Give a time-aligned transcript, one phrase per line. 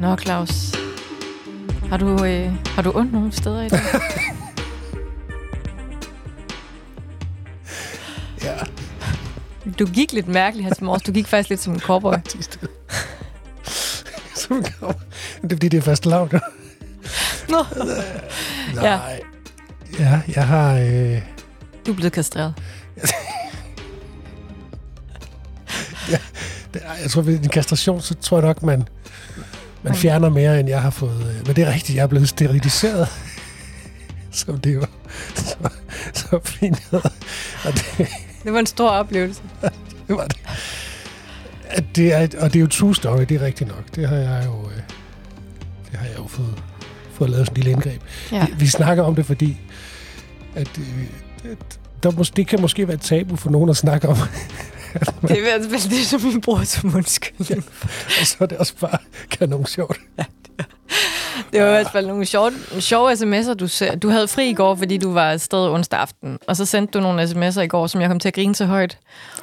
[0.00, 0.74] Nå, Claus.
[1.88, 3.80] Har du, øh, har du ondt nogle steder i dag?
[8.44, 8.54] Ja,
[9.78, 11.02] Du gik lidt mærkeligt her til morges.
[11.02, 12.14] Du gik faktisk lidt som en cowboy.
[14.34, 14.92] Som kommer.
[15.42, 16.32] Det er fordi, det er fast lavt.
[17.48, 17.64] Nå.
[18.74, 18.80] Ja.
[18.82, 19.20] Nej.
[19.98, 20.74] Ja, jeg har...
[20.74, 21.22] Øh,
[21.86, 22.54] Du er blevet kastreret.
[26.74, 28.88] er, jeg tror, ved en kastration, så tror jeg nok, man,
[29.82, 31.20] man fjerner mere, end jeg har fået.
[31.38, 33.08] øh, Men det er rigtigt, jeg er blevet steriliseret.
[34.32, 34.86] Som det jo
[35.34, 35.54] så,
[36.14, 36.82] så fint.
[37.64, 38.08] Og det,
[38.44, 39.42] Det var en stor oplevelse.
[40.08, 40.36] det var det.
[41.68, 43.84] At det er, og det er jo true story, det er rigtigt nok.
[43.96, 44.76] Det har jeg jo, øh,
[45.90, 46.62] det har jeg jo fået,
[47.12, 48.00] fået lavet sådan en lille indgreb.
[48.32, 48.46] Ja.
[48.46, 49.60] Vi, vi snakker om det, fordi
[50.54, 51.04] at, øh,
[51.52, 54.16] at der mås- det kan måske være et tabu for nogen at snakke om.
[55.28, 57.64] Det er fald det, som min bror som undskyldning.
[58.20, 58.98] og så er det også bare
[59.30, 60.00] kanon sjovt.
[61.52, 63.94] Det var i hvert fald nogle sjove, sjove sms'er, du, ser.
[63.94, 66.38] du havde fri i går, fordi du var afsted onsdag aften.
[66.48, 68.66] Og så sendte du nogle sms'er i går, som jeg kom til at grine så
[68.66, 68.98] højt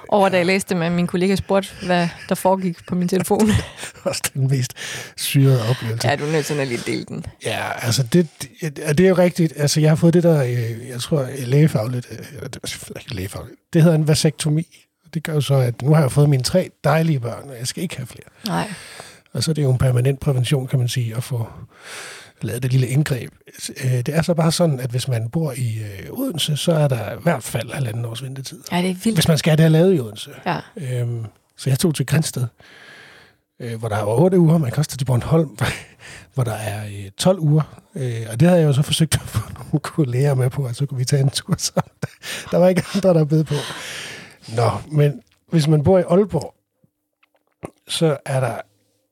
[0.08, 3.50] over, da jeg læste at min kollega spurgte, hvad der foregik på min telefon.
[4.04, 4.74] også den mest
[5.18, 6.08] syrede oplevelse.
[6.08, 7.26] ja, du er nødt til at lige dele den.
[7.46, 8.28] Ja, altså det,
[8.62, 9.54] det, det er jo rigtigt.
[9.56, 13.96] Altså jeg har fået det der, øh, jeg tror lægefagligt, øh, det lægefagligt, det hedder
[13.96, 14.87] en vasektomi.
[15.18, 17.84] Det gør så, at nu har jeg fået mine tre dejlige børn, og jeg skal
[17.84, 18.26] ikke have flere.
[18.48, 18.74] Nej.
[19.34, 21.48] Og så er det jo en permanent prævention, kan man sige, at få
[22.42, 23.32] lavet det lille indgreb.
[23.84, 26.88] Øh, Det er så bare sådan, at hvis man bor i øh, Odense, så er
[26.88, 28.60] der i hvert fald halvanden års ventetid.
[28.72, 29.18] Ja, det er vildt.
[29.18, 30.32] Hvis man skal have det her lavet i Odense.
[30.46, 30.60] Ja.
[30.78, 31.26] Øhm,
[31.58, 32.46] så jeg tog til Grænsted,
[33.60, 34.58] øh, hvor der er otte uger.
[34.58, 35.58] Man kan også tage til Bornholm,
[36.34, 37.82] hvor der er øh, 12 uger.
[37.96, 40.76] Øh, og det havde jeg jo så forsøgt at få nogle kolleger med på, at
[40.76, 41.92] så kunne vi tage en tur sammen.
[42.52, 43.56] Der var ikke andre, der bed på.
[44.56, 46.54] Nå, men hvis man bor i Aalborg,
[47.88, 48.58] så er der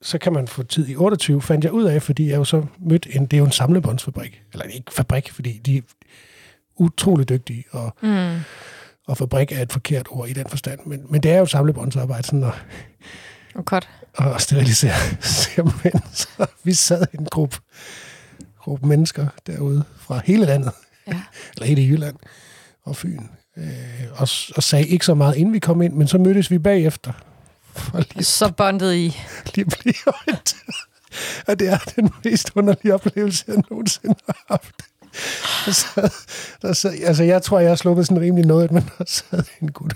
[0.01, 2.65] så kan man få tid i 28, fandt jeg ud af, fordi jeg jo så
[2.79, 4.41] mødte en, det er jo en samlebåndsfabrik.
[4.53, 5.81] Eller ikke fabrik, fordi de er
[6.77, 8.39] utrolig dygtige, og Mm.
[9.07, 12.23] og fabrik er et forkert ord i den forstand, men, men det er jo samlebåndsarbejde,
[12.27, 12.53] sådan at,
[13.55, 13.89] Og godt.
[14.17, 14.93] at sterilisere
[15.53, 16.01] simpelthen.
[16.13, 17.57] Så vi sad en gruppe,
[18.59, 20.71] gruppe mennesker derude fra hele landet,
[21.07, 21.21] Ja.
[21.55, 22.15] eller hele Jylland
[22.83, 23.23] og Fyn,
[23.57, 23.65] øh,
[24.11, 27.11] og, og sagde ikke så meget, inden vi kom ind, men så mødtes vi bagefter,
[27.75, 29.17] for lige, Så bondet I.
[29.55, 30.13] lige blive.
[31.47, 34.75] Og det er den mest underlige oplevelse, jeg nogensinde har haft.
[35.65, 36.09] Der sad,
[36.61, 39.71] der sad, altså, jeg tror, jeg har sluppet sådan rimelig noget, men der sad en
[39.71, 39.93] gut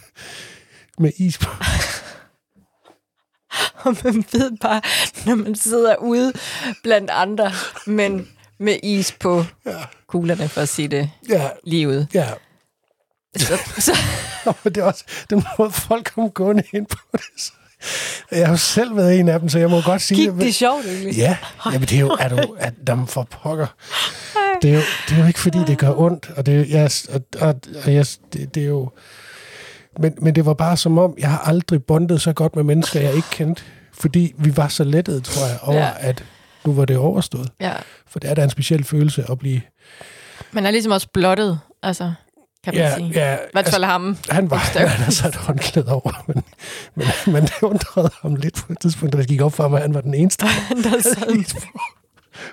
[0.97, 1.49] med is på.
[3.83, 4.81] Og man ved bare,
[5.25, 6.33] når man sidder ude
[6.83, 7.51] blandt andre,
[7.87, 8.27] men
[8.57, 9.77] med is på Ja,
[10.07, 12.05] kuglerne, for at sige det ja, lige ud.
[12.13, 12.29] ja.
[13.37, 13.97] Så, så,
[14.65, 17.53] det er også den måde, folk kom gående ind på det.
[18.31, 20.55] Jeg har jo selv været en af dem, så jeg må godt sige gik det
[20.55, 21.15] sjovt egentlig?
[21.15, 23.67] Ja, jamen det er jo, er du, at dem for pokker.
[24.61, 27.21] Det er, jo, det er jo ikke, fordi det gør ondt, og det, jeg, og,
[27.39, 28.91] og, og jeg, det, det er jo...
[29.99, 32.99] Men, men det var bare som om, jeg har aldrig bondet så godt med mennesker,
[32.99, 33.63] jeg ikke kendte.
[33.93, 35.91] Fordi vi var så lettede, tror jeg, over, ja.
[35.99, 36.23] at
[36.65, 37.49] nu var det overstået.
[37.59, 37.73] Ja.
[38.07, 39.61] For det er da en speciel følelse at blive...
[40.51, 42.13] Man er ligesom også blottet, altså,
[42.63, 43.11] kan man Ja, sige.
[43.15, 44.17] ja, I hvert fald ham.
[44.29, 46.43] Han var, han havde sat håndklæde over, men,
[46.95, 49.73] men, men det undrede ham lidt på et tidspunkt, da det gik op for ham,
[49.73, 50.45] at han var den eneste,
[50.83, 51.55] Der sad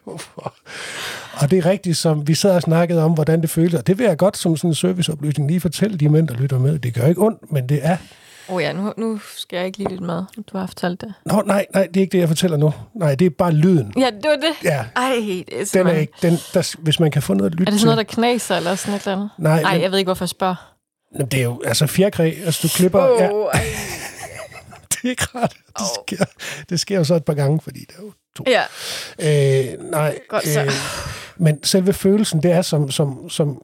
[0.05, 0.55] Hvorfor?
[1.41, 3.75] Og det er rigtigt, som vi sad og snakkede om, hvordan det føles.
[3.75, 6.59] Og det vil jeg godt som sådan en serviceoplysning lige fortælle de mænd, der lytter
[6.59, 6.79] med.
[6.79, 7.97] Det gør ikke ondt, men det er...
[8.49, 10.23] Oh ja, nu, nu skal jeg ikke lige lidt med.
[10.53, 11.15] Du har fortalt det.
[11.25, 12.73] Nå, nej, nej, det er ikke det, jeg fortæller nu.
[12.95, 13.93] Nej, det er bare lyden.
[13.99, 14.55] Ja, det var det.
[14.65, 15.15] Ja, Ej,
[15.49, 16.13] det er den er ikke...
[16.23, 18.57] Den, der, hvis man kan få noget at lytte Er det sådan noget, der knaser
[18.57, 19.31] eller sådan et eller andet?
[19.39, 20.75] Nej, Nej, men, jeg ved ikke, hvorfor jeg spørger.
[21.19, 22.33] men det er jo altså fjerkræ.
[22.45, 23.09] Altså, du klipper...
[23.09, 23.21] Oh.
[23.21, 23.27] Ja,
[23.59, 23.65] ej.
[24.91, 25.57] det er ikke rart.
[25.79, 26.25] Det sker,
[26.69, 28.45] det sker jo så et par gange, fordi det er jo to.
[28.47, 28.63] Ja,
[29.19, 30.63] Øh, nej, Godt så.
[30.63, 30.71] øh,
[31.37, 33.63] men selve følelsen, det er som, som, som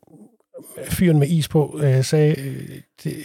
[0.89, 2.69] fyren med is på øh, sagde, øh,
[3.05, 3.17] det,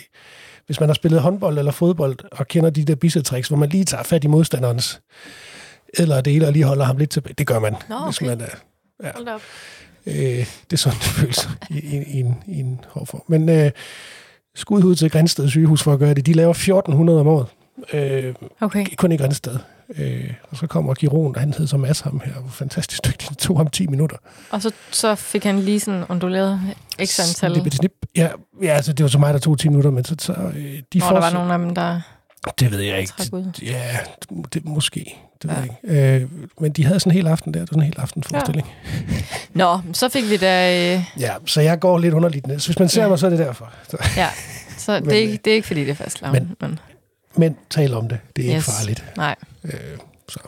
[0.67, 3.85] hvis man har spillet håndbold eller fodbold og kender de der bissetricks, hvor man lige
[3.85, 5.01] tager fat i modstanderens
[5.93, 7.33] eller dele og lige holder ham lidt tilbage.
[7.37, 8.25] Det gør man, Nå, hvis okay.
[8.27, 9.11] man er...
[9.15, 9.41] hold op.
[10.05, 13.21] Øh, det er sådan, det føles i, i, i, en, i en hård form.
[13.27, 13.71] Men øh,
[14.55, 16.25] skud ud til Grænsted sygehus for at gøre det.
[16.25, 17.47] De laver 1400 om året.
[17.93, 18.85] Øh, Okay.
[18.97, 19.57] kun i Grænsted.
[19.97, 23.29] Øh, og så kommer Giron, og han hed så Mads ham her, var fantastisk dygtig.
[23.29, 24.17] Det tog ham 10 minutter.
[24.51, 26.61] Og så, så fik han lige sådan unduleret
[26.99, 27.91] ekstra antal, Snip, snip.
[28.15, 28.29] Ja,
[28.61, 30.99] ja, altså det var så mig, der tog 10 minutter, men så, så øh, de
[30.99, 32.01] hvor får der var nogle af dem, der
[32.59, 33.13] Det ved jeg ikke.
[33.31, 33.51] ud.
[33.61, 33.97] Ja,
[34.53, 35.15] det, måske.
[35.41, 35.61] Det ved Ja.
[35.91, 36.23] jeg ikke.
[36.23, 36.29] Øh,
[36.59, 37.59] men de havde sådan en hel aften der.
[37.59, 38.67] Det var sådan en hel aften forestilling.
[39.53, 40.71] Nå, så fik vi da...
[40.71, 41.01] Øh, Ja.
[41.19, 42.59] ja, så jeg går lidt underligt ned.
[42.59, 43.07] Så hvis man ser Ja.
[43.09, 43.71] mig, så er det derfor.
[43.89, 44.27] Så, ja,
[44.77, 46.33] så det, Men, er ikke, øh, det er ikke, fordi det er fastlavn.
[46.33, 46.79] Men, men-
[47.35, 48.19] men, tal om det.
[48.35, 48.55] Det er.
[48.57, 48.67] Yes.
[48.67, 49.03] ikke farligt.
[49.17, 49.35] nej.
[49.63, 49.71] Øh,
[50.29, 50.39] så.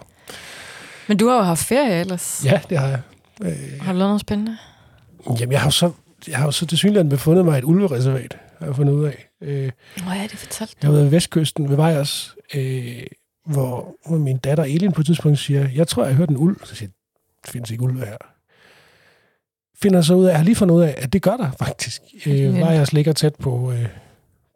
[1.07, 2.41] Men du har jo haft ferie ellers.
[2.45, 3.01] Ja, det har jeg.
[3.43, 4.57] Øh, Har du lavet noget spændende?
[5.39, 5.91] jamen, jeg har jo så,
[6.27, 9.29] jeg har jo så til synligheden befundet mig et ulvereservat, har jeg fundet ud af.
[9.41, 9.71] Øh,
[10.05, 13.03] Nå ja, det fortalte jeg har været ved Vestkysten ved Vejers, øh,
[13.45, 16.37] hvor, hvor min datter Elin på et tidspunkt siger, jeg tror, jeg har hørt en
[16.37, 16.57] ulv.
[16.65, 16.89] Så siger
[17.45, 18.17] der findes ikke ulve her.
[19.81, 22.01] Finder så ud af, jeg har lige fundet ud af, at det gør der faktisk.
[22.25, 22.59] Øh.
[22.59, 23.85] Vejers ligger tæt på, øh,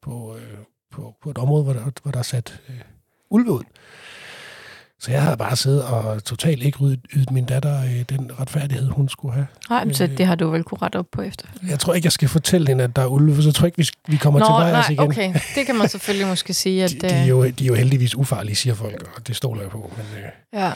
[0.02, 0.58] på, øh,
[0.92, 2.76] på, på et område, hvor der, hvor der er sat øh,
[3.30, 3.64] ulve ud.
[5.04, 8.88] Så jeg havde bare siddet og totalt ikke ydet, ydet min datter øh, den retfærdighed,
[8.88, 9.48] hun skulle have.
[9.70, 10.18] Nej, men så Øh.
[10.18, 11.48] det har du vel kunne rette op på efter.
[11.70, 13.80] Jeg tror ikke, jeg skal fortælle hende, at der er ulve, for så tror jeg
[13.80, 15.00] ikke, vi, vi kommer Nå, til Vejers nej, igen.
[15.00, 15.40] okay.
[15.56, 16.92] Det kan man selvfølgelig måske sige, at...
[16.92, 19.62] De, de, er øh, jo, de er jo heldigvis ufarlige, siger folk, og det stoler
[19.62, 19.94] jeg på.
[19.98, 20.74] Men, øh, ja.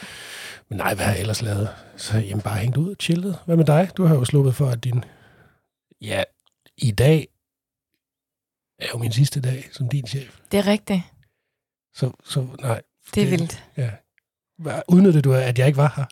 [0.69, 1.69] men nej, hvad har jeg ellers lavet?
[1.97, 3.37] Så jamen, bare hængt ud og chillet.
[3.45, 3.89] Hvad med dig?
[3.97, 5.03] Du har jo sluppet for, at din...
[6.01, 6.23] Ja,
[6.77, 7.27] i dag
[8.79, 10.37] er jo min sidste dag som din chef.
[10.51, 11.01] Det er rigtigt.
[11.95, 12.81] Så, så nej.
[13.15, 13.63] Det er Det- vildt.
[13.77, 13.89] Ja.
[14.87, 16.05] Udnyttede du, at jeg ikke var her?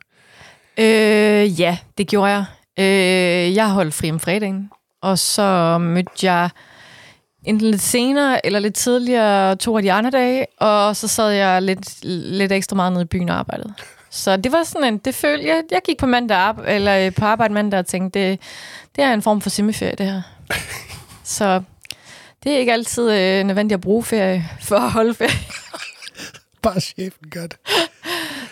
[0.78, 2.46] Øh, ja, det gjorde jeg.
[2.80, 4.70] Øh, jeg holdt fri om fredagen,
[5.02, 6.50] og så mødte jeg
[7.44, 11.62] enten lidt senere eller lidt tidligere to af de andre dage, og så sad jeg
[11.62, 13.74] lidt, lidt ekstra meget nede i byen og arbejdede.
[14.10, 17.16] Så det var sådan en, det følte jeg, jeg gik på mandag op, eller øh,
[17.16, 18.40] på arbejde mandag og tænkte, det,
[18.96, 20.22] det er en form for semiferie, det her.
[21.38, 21.62] så
[22.44, 25.40] det er ikke altid øh, nødvendigt at bruge ferie for at holde ferie.
[26.62, 27.58] Bare chefen gør det.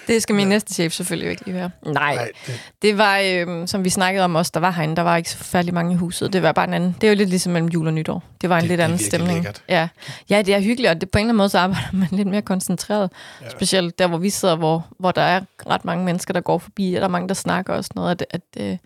[0.07, 1.69] Det skal min næste chef selvfølgelig ikke lige være.
[1.85, 5.01] Nej, Nej, det, Det var, øh, som vi snakkede om os, der var herinde, der
[5.01, 6.33] var ikke så forfærdelig mange i huset.
[6.33, 6.95] Det var bare en anden.
[7.01, 8.23] Det er jo lidt ligesom mellem jul og nytår.
[8.41, 9.33] Det var en Det- lidt det er anden stemning.
[9.33, 9.63] lækkert.
[9.69, 9.87] Ja.
[10.29, 12.27] ja, det er hyggeligt, og det, på en eller anden måde så arbejder man lidt
[12.27, 13.11] mere koncentreret.
[13.41, 13.45] Ja.
[13.45, 13.51] Ja.
[13.51, 16.93] Specielt der, hvor vi sidder, hvor, hvor der er ret mange mennesker, der går forbi,
[16.93, 18.25] og der er mange, der snakker og sådan noget, at,
[18.57, 18.77] at øh,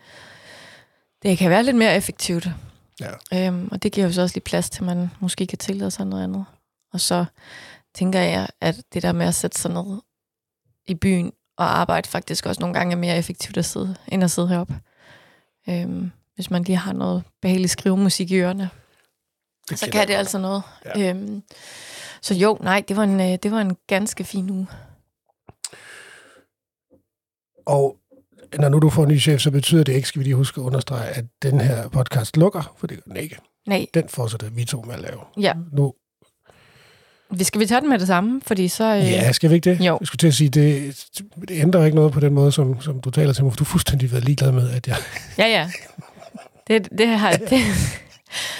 [1.23, 2.47] det kan være lidt mere effektivt.
[3.31, 3.47] Ja.
[3.47, 5.91] Øhm, og det giver jo så også lige plads til, at man måske kan tillade
[5.91, 6.45] sig noget andet.
[6.93, 7.25] Og så
[7.95, 10.01] tænker jeg, at det der med at sætte sig ned
[10.87, 14.31] i byen og arbejde faktisk også nogle gange er mere effektivt at sidde, end at
[14.31, 14.79] sidde heroppe.
[15.69, 18.69] Øhm, hvis man lige har noget behagelig skrivemusik i ørerne,
[19.69, 20.17] det så kan det godt.
[20.17, 20.63] altså noget.
[20.85, 20.99] Ja.
[20.99, 21.09] Ja.
[21.09, 21.43] Øhm,
[22.21, 24.67] så jo, nej, det var, en, øh, det var en ganske fin uge.
[27.65, 27.97] Og
[28.59, 30.61] når nu du får en ny chef, så betyder det ikke, skal vi lige huske
[30.61, 33.37] at understrege, at den her podcast lukker, for det gør den ikke.
[33.67, 35.19] Nej, Den fortsætter vi to med at lave.
[35.39, 35.53] ja.
[35.71, 35.93] Nu,
[37.29, 38.83] Vi skal vi tage den med det samme, fordi så...
[38.95, 39.79] Øh, ja, skal vi ikke det?
[39.79, 39.97] Jo.
[40.01, 40.95] Jeg skulle til at sige, det,
[41.49, 43.63] det ændrer ikke noget på den måde, som, som du taler til mig, for du
[43.63, 44.95] er fuldstændig været ligeglad med, at jeg...
[45.37, 45.69] Ja, ja.
[46.67, 47.49] Det, det, har, det,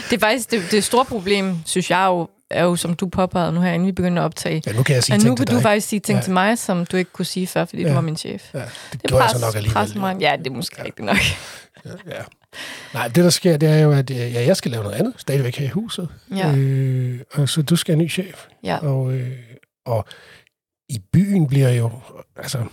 [0.10, 3.52] det er faktisk det, det store problem, synes jeg jo, er jo, som du påpegede
[3.52, 4.62] nu her, inden vi begynder at optage.
[4.68, 5.62] Ja, nu kan jeg sige At nu kan du dig.
[5.62, 6.24] faktisk sige ting Ja.
[6.24, 7.88] til mig, som du ikke kunne sige før, fordi Ja.
[7.90, 8.54] du var min chef.
[8.54, 9.98] Ja, det, Det gjorde jeg så nok alligevel.
[10.00, 10.18] mig.
[10.20, 10.84] Ja, det er måske Ja.
[10.84, 11.18] rigtigt nok.
[11.86, 12.22] Ja, ja.
[12.94, 15.14] Nej, det der sker, det er jo, at øh, ja, jeg skal lave noget andet,
[15.18, 16.10] stadigvæk her i huset.
[16.36, 16.56] Ja.
[16.56, 18.46] Øh, og så du skal have en ny chef.
[18.64, 18.78] Ja.
[18.78, 19.32] Og, øh,
[19.86, 20.06] og
[20.90, 21.92] i byen bliver jo,
[22.38, 22.64] altså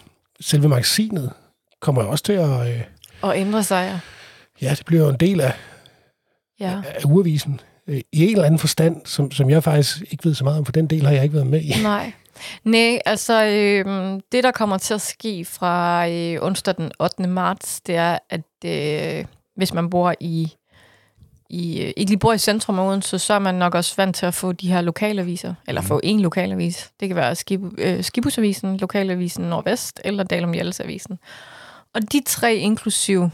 [0.41, 1.33] selve magasinet
[1.81, 2.81] kommer jo også til at, øh,
[3.23, 4.01] Og ændre sig,
[4.63, 4.67] ja.
[4.69, 5.53] ja, det bliver jo en del af,
[6.61, 6.81] ja.
[6.85, 7.61] af urevisen.
[7.89, 10.65] Øh, I en eller anden forstand, som, som jeg faktisk ikke ved så meget om,
[10.65, 11.73] for den del har jeg ikke været med i.
[11.83, 12.13] Nej.
[12.65, 17.27] Nej, altså øh, det, der kommer til at ske fra øh, onsdag den 8.
[17.27, 19.25] marts, det er, at øh,
[19.57, 20.53] hvis man bor i,
[21.51, 24.17] i øh, ikke lige bor i centrum af Odense, så er man nok også vant
[24.17, 26.91] til at få de her lokalaviser, eller få en lokalavis.
[27.01, 31.19] Det kan være Skib, øh, Skibusavisen, Lokalavisen Nordvest eller Dalum Avisen.
[31.95, 33.29] Og de tre inklusiv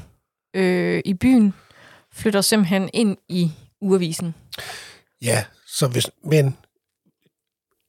[0.55, 1.55] øh, i byen
[2.13, 4.35] flytter simpelthen ind i uavisen.
[5.23, 6.57] Ja, så hvis, men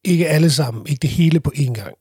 [0.04, 1.96] ikke alle sammen, ikke det hele på én gang.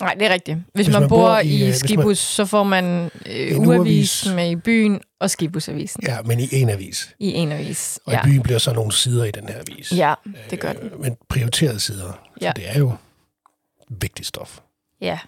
[0.00, 0.56] Nej, det er rigtigt.
[0.56, 2.14] Hvis, Hvis man, man bor, bor i, i, øh, hvis Skibus, man...
[2.16, 6.14] så får man øh, uavis med i byen og Skibusavisen ja.
[6.14, 7.14] Ja, men i en avis.
[7.18, 8.00] i en avis.
[8.04, 8.20] Og Ja.
[8.20, 9.92] i byen bliver så nogle sider i den her avis.
[9.92, 10.14] ja,
[10.50, 10.90] det gør den.
[10.90, 12.12] Øh, Men prioriterede sider.
[12.40, 12.46] Ja.
[12.48, 12.92] Så det er jo
[13.88, 14.58] vigtigt stof.
[15.00, 15.18] Ja,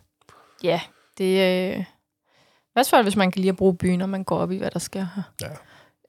[0.63, 0.81] ja.
[1.19, 1.75] Det er...
[1.75, 1.81] Øh...
[1.81, 4.57] I hvert fald, hvis man kan lide at bruge byen, og man går op i,
[4.57, 5.23] hvad der sker her.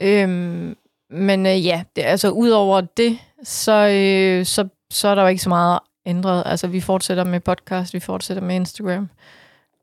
[0.02, 0.24] Ja.
[0.24, 0.76] Øhm,
[1.10, 5.42] men øh, ja, det, altså udover det, så, øh, så, så er der jo ikke
[5.44, 6.44] så meget ændret.
[6.46, 9.10] Altså, vi fortsætter med podcast, vi fortsætter med Instagram,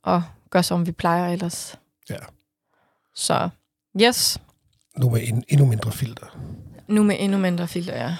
[0.02, 1.78] og gør som vi plejer ellers.
[2.10, 2.16] Ja.
[3.14, 3.48] Så,
[4.02, 4.38] yes.
[4.96, 6.26] Nu med en, endnu mindre filter.
[6.88, 8.16] Nu med endnu mindre filter, ja.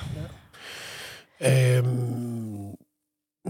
[1.40, 2.75] Øhm,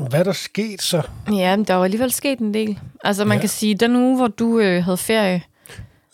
[0.09, 1.03] hvad er der sket så?
[1.33, 2.79] Ja, men der er jo alligevel sket en del.
[3.05, 3.37] Altså, man Ja.
[3.37, 3.41] ja.
[3.41, 5.43] kan sige, den uge, hvor du øh, havde ferie,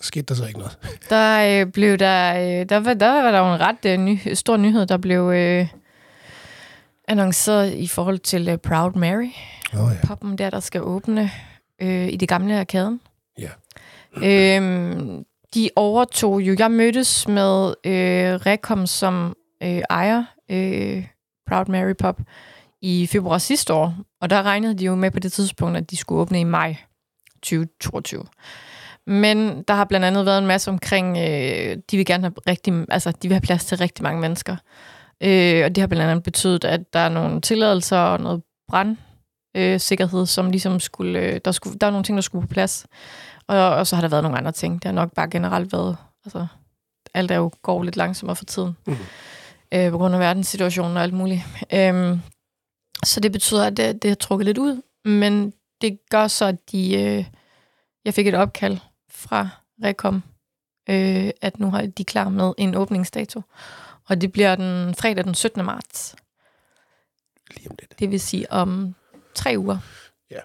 [0.00, 0.78] Skete der så ikke noget?
[1.10, 4.18] der øh, blev der, øh, der, var, der var der jo en ret øh, ny,
[4.34, 5.68] stor nyhed, der blev øh,
[7.08, 9.30] annonceret i forhold til øh, Proud Mary,
[9.72, 10.06] Nå ja.
[10.06, 11.30] poppen der, der skal åbne
[11.82, 13.00] øh, i det gamle arkaden.
[13.38, 13.48] Ja.
[14.16, 21.06] Øhm, de overtog jo, jeg mødtes med øh, Rekom, som øh, ejer øh,
[21.46, 22.20] Proud Mary Pop
[22.82, 25.96] i februar sidste år, og der regnede de jo med på det tidspunkt, at de
[25.96, 26.76] skulle åbne i maj
[27.42, 28.24] 2022.
[29.06, 32.86] Men der har blandt andet været en masse omkring, øh, de vil gerne have rigtig,
[32.88, 34.56] altså de vil have plads til rigtig mange mennesker.
[35.22, 40.20] Øh, og det har blandt andet betydet, at der er nogle tilladelser og noget brandsikkerhed,
[40.20, 42.86] øh, som ligesom skulle, øh, der, skulle, der er nogle ting, der skulle på plads.
[43.46, 44.74] Og, og så har der været nogle andre ting.
[44.74, 46.46] Det har nok bare generelt været, altså
[47.14, 48.76] alt er jo går lidt langsommere for tiden.
[48.86, 48.96] Mm.
[49.74, 51.42] Øh, på grund af verdenssituationen og alt muligt.
[51.74, 52.18] Øh,
[53.04, 54.82] så det betyder, at det, det har trukket lidt ud.
[55.04, 57.24] Men det gør så, at de, øh,
[58.04, 58.78] jeg fik et opkald
[59.10, 59.48] fra
[59.84, 60.22] Rekom,
[60.90, 63.42] øh, at nu har de klar med en åbningsdato.
[64.08, 65.64] Og det bliver den fredag den 17.
[65.64, 66.16] marts.
[67.56, 67.98] Lige om lidt.
[67.98, 68.94] Det vil sige om
[69.34, 69.78] tre uger.
[70.30, 70.40] Ja.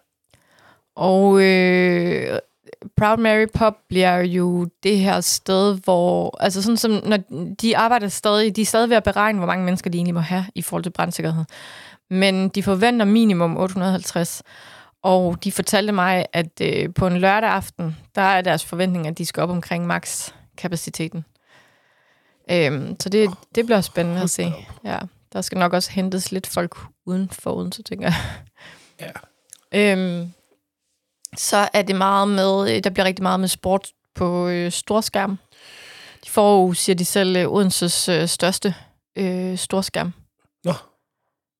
[0.95, 2.39] Og øh,
[2.97, 6.37] Proud Mary Pop bliver jo det her sted, hvor...
[6.39, 7.17] Altså sådan som, når
[7.61, 8.55] de arbejder stadig...
[8.55, 10.83] De er stadig ved at beregne, hvor mange mennesker de egentlig må have i forhold
[10.83, 11.43] til brandsikkerhed.
[12.09, 14.43] Men de forventer minimum 850.
[15.05, 19.17] Og de fortalte mig, at øh, på en lørdag aften, der er deres forventning, at
[19.17, 21.25] de skal op omkring max kapaciteten.
[22.51, 24.53] Øhm, så det, det bliver spændende at se.
[24.83, 24.99] Ja,
[25.33, 28.15] der skal nok også hentes lidt folk uden for uden, så tænker jeg.
[28.99, 29.91] Ja.
[29.91, 30.33] Øhm,
[31.37, 35.39] så er det meget med, øh, der bliver rigtig meget med sport på øh, storskærm.
[36.25, 38.75] De får jo, siger de selv, øh, Odenses øh, største
[39.15, 40.13] øh, storskærm.
[40.63, 40.73] Nå,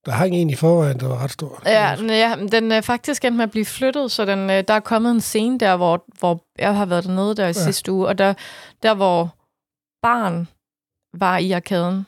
[0.06, 1.62] der hang en i forvejen, der var ret stor.
[1.66, 4.74] Ja, den, ja, den er faktisk endt med at blive flyttet, så den, øh, der
[4.74, 7.54] er kommet en scene der, hvor, hvor jeg har været dernede der i ja.
[7.54, 8.34] sidste uge, og der,
[8.84, 9.36] der hvor
[10.02, 10.48] barn
[11.14, 12.06] var i arkaden,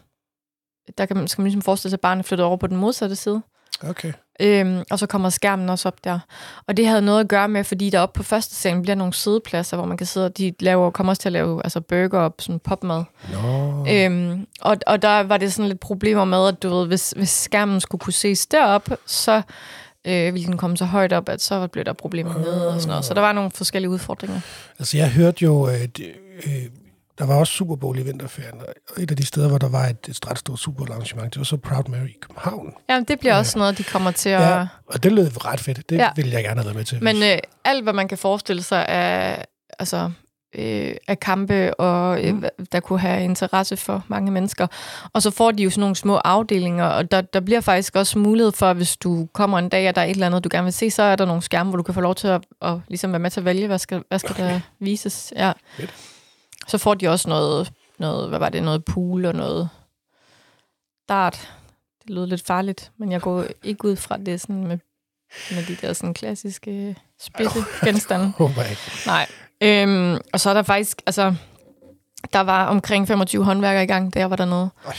[0.98, 3.16] der kan man, skal man ligesom forestille sig, at barnet flyttet over på den modsatte
[3.16, 3.42] side.
[3.84, 4.14] Okay.
[4.40, 6.20] Øhm, og så kommer skærmen også op der.
[6.68, 9.14] Og det havde noget at gøre med, fordi der oppe på første salen bliver nogle
[9.14, 12.20] sædepladser, hvor man kan sidde, og de laver, kommer også til at lave altså burger
[12.20, 13.04] og sådan popmad.
[13.32, 13.86] Nå.
[13.90, 17.30] Øhm, og, og der var det sådan lidt problemer med, at du ved, hvis, hvis
[17.30, 19.42] skærmen skulle kunne ses derop, så
[20.08, 22.90] øh, ville den komme så højt op, at så blev der problemer med og sådan
[22.90, 23.06] noget.
[23.06, 24.40] Så der var nogle forskellige udfordringer.
[24.80, 26.00] Altså, jeg hørte jo, at
[26.46, 26.54] øh,
[27.20, 28.54] der var også Super Bowl i vinterferien,
[28.96, 31.34] og et af de steder, hvor der var et, et ret stort Super Bowl arrangement,
[31.34, 32.74] det var så Proud Mary i København.
[32.90, 34.42] Jamen, det bliver også noget, de kommer til at...
[34.42, 35.90] Ja, og det lød ret fedt.
[35.90, 36.10] Det Ja.
[36.16, 37.04] ville jeg gerne have været med til.
[37.04, 39.46] Men hvis- øh, alt, hvad man kan forestille sig af,
[39.80, 40.12] altså,
[40.56, 42.44] øh, af kampe, og øh, Mm.
[42.72, 44.68] der kunne have interesse for mange mennesker.
[45.14, 48.20] Og så får de jo sådan nogle små afdelinger, og der, der bliver faktisk også
[48.20, 50.64] mulighed for, hvis du kommer en dag, og der er et eller andet, du gerne
[50.64, 52.74] vil se, så er der nogle skærme, hvor du kan få lov til at, at
[52.88, 54.44] ligesom være med til at vælge, hvad skal, hvad skal okay.
[54.44, 55.34] der vises.
[55.36, 55.52] Ja.
[55.78, 55.94] Fedt.
[56.68, 59.70] Så får de også noget, noget, hvad var det, noget pool og noget
[61.10, 61.54] dart.
[62.02, 64.78] Det lød lidt farligt, men jeg går ikke ud fra det sådan med,
[65.52, 68.34] med de der sådan klassiske spidse genstande.
[68.40, 68.52] Oh.
[69.06, 69.28] Nej.
[69.62, 71.36] Øhm, og så er der faktisk, altså,
[72.34, 74.70] der var omkring 25 håndværkere i gang, da jeg var dernede.
[74.86, 74.94] Oj.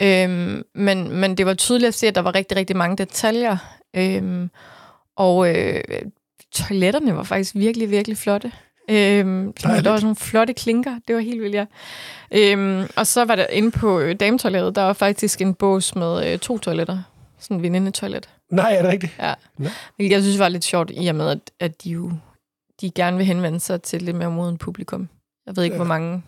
[0.00, 3.56] Øhm, men, men det var tydeligt at se, at der var rigtig, rigtig mange detaljer.
[3.94, 4.50] Øhm,
[5.16, 5.82] og øh,
[6.52, 8.52] toiletterne var faktisk virkelig, virkelig flotte.
[8.90, 9.88] Øhm, der Dejligt.
[9.88, 10.98] var sådan nogle flotte klinker.
[11.08, 11.64] Det var helt vildt, ja.
[12.32, 16.32] Øhm, og så var der inde på øh, dametoilettet, der var faktisk en bås med
[16.32, 17.02] øh, to toiletter.
[17.38, 18.28] Sådan en venindetoilet.
[18.50, 19.12] Nej, er det rigtigt?
[19.18, 19.34] Ja.
[19.96, 22.12] Hvilket jeg synes var lidt sjovt, i og med, at, at de jo
[22.80, 25.08] de gerne vil henvende sig til lidt mere moden publikum.
[25.46, 25.78] Jeg ved ikke, Ja.
[25.78, 26.22] hvor mange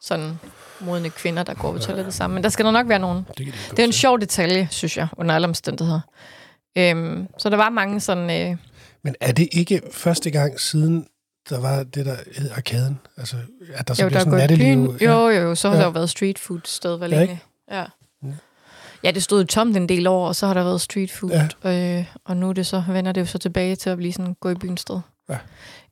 [0.00, 0.38] sådan
[0.80, 2.34] modne kvinder, der går på toilettet sammen.
[2.34, 3.26] Men der skal der nok være nogen.
[3.38, 6.00] Det, kan de Det er en sjov detalje, synes jeg, under alle omstændigheder.
[6.78, 8.50] Øhm, så der var mange sådan...
[8.50, 8.56] Øh,
[9.04, 11.06] Men er det ikke første gang siden,
[11.48, 12.98] der var det, der hed Arkaden?
[13.16, 13.36] Altså,
[13.74, 14.88] at der så jo, bliver der sådan natteliv?
[14.92, 15.08] byen.
[15.08, 15.54] Jo, jo, jo.
[15.54, 15.78] Så har Ja.
[15.78, 15.82] ja.
[15.82, 17.40] der jo været street food sted hvor Ja, længe.
[17.70, 17.78] Ja.
[17.78, 17.86] Ja.
[19.04, 21.48] Ja, det stod tomt en del år, og så har der været street food.
[21.64, 21.98] Ja.
[21.98, 24.34] Øh, og nu er det så, vender det jo så tilbage til at blive sådan
[24.34, 25.00] gå i byen sted.
[25.28, 25.38] Ja.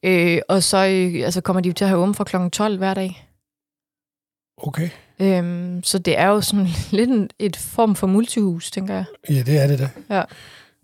[0.02, 2.36] Øh, og så øh, altså kommer de jo til at have åben fra kl.
[2.52, 3.28] 12 hver dag.
[4.56, 4.88] Okay.
[5.20, 6.66] Øhm, så det er jo sådan
[6.98, 9.04] lidt en, et form for multihus, tænker jeg.
[9.30, 9.88] Ja, det er det da.
[10.10, 10.22] Ja.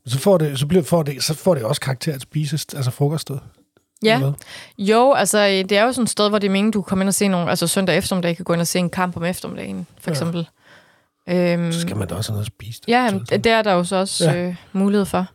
[0.06, 2.90] Så får det, så bliver, får det, så får det også karakter at spise, altså
[2.90, 3.38] frokoststed.
[4.04, 4.32] Ja,
[4.78, 6.88] jo, altså øh, det er jo sådan et sted, hvor det er meningen, du kan
[6.88, 9.16] komme ind og se nogle, altså søndag eftermiddag, kan gå ind og se en kamp
[9.16, 10.12] om eftermiddagen, for Ja.
[10.12, 10.48] eksempel.
[11.28, 12.80] Øhm, Så skal man da også have noget at spise.
[12.88, 14.32] Ja, jamen, Så- det er der jo så også Ja.
[14.32, 14.46] ja.
[14.48, 15.26] øh, mulighed for.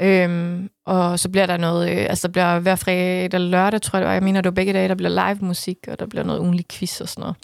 [0.00, 3.98] Øhm, og så bliver der noget, øh, altså der bliver hver fredag eller lørdag, tror
[3.98, 6.24] jeg, det jeg mener, det var begge dage, der bliver live musik, og der bliver
[6.24, 7.36] noget ugenlig quiz og sådan noget.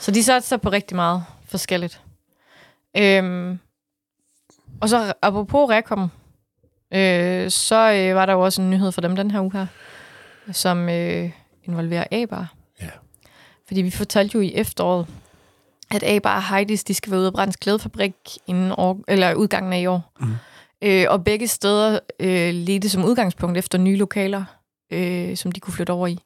[0.00, 2.00] Så de satser på rigtig meget forskelligt.
[2.96, 3.58] Øhm,
[4.80, 6.10] og så apropos Rekom,
[6.94, 9.66] øh, så øh, var der jo også en nyhed for dem den her uge her,
[10.52, 11.30] som øh,
[11.64, 12.54] involverer A-bar.
[12.80, 12.90] Ja.
[13.66, 15.06] Fordi vi fortalte jo i efteråret,
[15.90, 18.14] at A-bar og Heidis, de skal være ude af Brands Klædefabrik
[18.46, 20.12] inden år, eller udgangen af i år.
[20.20, 20.34] Mm.
[20.82, 24.44] Øh, og begge steder øh, ledte som udgangspunkt efter nye lokaler,
[24.90, 26.18] øh, som de kunne flytte over i.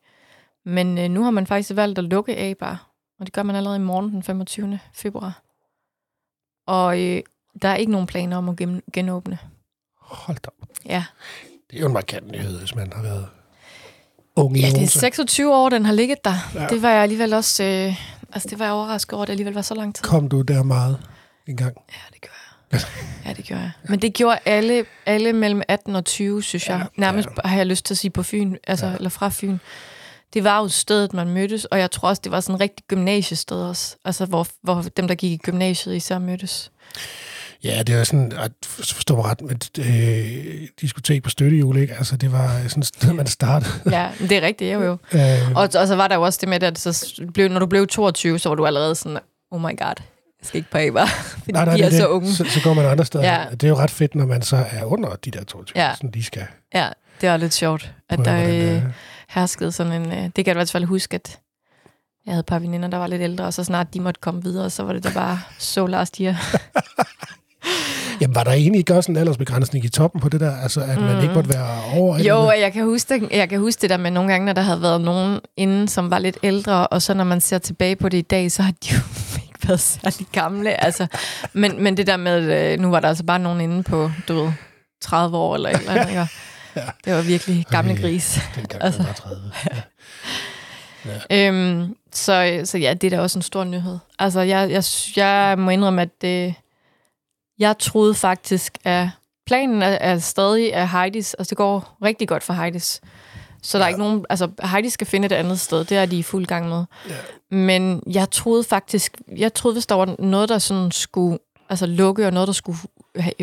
[0.64, 2.90] Men øh, nu har man faktisk valgt at lukke A-bar,
[3.20, 4.78] og det gør man allerede i morgen den 25.
[4.94, 5.42] februar.
[6.66, 7.22] Og øh,
[7.62, 9.38] der er ikke nogen planer om at gen- genåbne.
[10.12, 10.48] Hold da.
[10.86, 11.04] Ja.
[11.70, 13.26] Det er jo en markant nyhed, hvis man har været
[14.36, 14.98] ung i Ja, det er Odense.
[15.00, 16.50] 26 år, den har ligget der.
[16.54, 16.66] Ja.
[16.66, 17.64] Det var jeg alligevel også...
[17.64, 17.96] Øh,
[18.32, 20.02] altså, det var jeg overrasket over, at det alligevel var så lang tid.
[20.04, 20.98] Kom du der meget
[21.48, 21.74] en gang?
[21.92, 22.36] Ja, det gjorde
[22.72, 22.80] jeg.
[23.26, 23.70] Ja, det gjorde jeg.
[23.88, 26.78] Men det gjorde alle, alle mellem 18 og 20, synes jeg.
[26.78, 27.48] Ja, Nærmest ja.
[27.48, 28.94] har jeg lyst til at sige på Fyn, altså, Ja.
[28.96, 29.58] eller fra Fyn.
[30.34, 32.84] Det var jo stedet, man mødtes, og jeg tror også, det var sådan en rigtig
[32.88, 33.96] gymnasiested også.
[34.04, 36.72] Altså, hvor, hvor dem, der gik i gymnasiet, især mødtes.
[37.64, 41.94] Ja, det var sådan, at forstå mig ret, med øh, diskotek på støttehjul, ikke?
[41.94, 43.70] Altså, det var sådan et sted, man startede.
[43.90, 44.92] Ja, det er rigtigt, jo jo.
[45.18, 47.66] Øh, Og, og så var der jo også det med, at så blev, når du
[47.66, 49.18] blev 22, så var du allerede sådan,
[49.50, 49.94] oh my god,
[50.40, 52.32] jeg skal ikke på ABA, fordi nej, nej, de er det, så unge.
[52.32, 53.24] Så, så går man andre steder.
[53.24, 53.44] Ja.
[53.50, 55.94] Det er jo ret fedt, når man så er under de der 22, Ja.
[55.94, 56.46] sådan de skal.
[56.74, 56.88] Ja,
[57.20, 58.80] det var lidt sjovt, at der øh, er.
[59.28, 60.12] herskede sådan en...
[60.12, 61.38] Øh, det kan jeg i hvert fald huske, at
[62.26, 64.42] jeg havde et par veninder, der var lidt ældre, og så snart de måtte komme
[64.42, 66.34] videre, så var det der bare så last year.
[68.20, 70.56] Jamen, var der egentlig ikke også en aldersbegrænsning i toppen på det der?
[70.56, 71.04] Altså, at mm.
[71.04, 72.18] man ikke måtte være over?
[72.18, 74.52] Jo, og jeg kan, huske det, jeg kan huske det der med nogle gange, når
[74.52, 77.96] der havde været nogen inden, som var lidt ældre, og så når man ser tilbage
[77.96, 78.98] på det i dag, så har de jo
[79.34, 80.84] ikke været særlig gamle.
[80.84, 81.06] Altså,
[81.52, 84.34] men, men det der med, øh, nu var der altså bare nogen inde på, du
[84.34, 84.52] ved,
[85.00, 86.26] 30 år eller et eller andet, ikke?
[86.76, 86.82] Ja.
[87.04, 88.40] Det var virkelig gamle gris.
[88.54, 89.04] Dengang altså.
[89.08, 89.22] altså.
[89.24, 89.34] var
[91.32, 91.48] 30.
[91.48, 93.98] Øhm, så, så ja, det er da også en stor nyhed.
[94.18, 94.84] Altså, jeg, jeg,
[95.16, 96.54] jeg må indrømme, at det,
[97.62, 99.08] jeg troede faktisk, at
[99.46, 103.00] planen er, er stadig af Heidis, altså det går rigtig godt for Heidis.
[103.62, 103.90] Så der er Ja.
[103.90, 106.68] ikke nogen, altså Heidi skal finde et andet sted, det er de i fuld gang
[106.68, 106.84] med.
[107.08, 107.14] Ja.
[107.56, 111.38] Men jeg troede faktisk, jeg troede, hvis der var noget, der sådan skulle
[111.68, 112.78] altså lukke, og noget, der skulle